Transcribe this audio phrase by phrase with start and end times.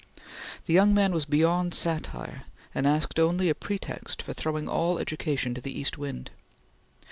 [0.65, 5.53] The young man was beyond satire, and asked only a pretext for throwing all education
[5.53, 6.31] to the east wind.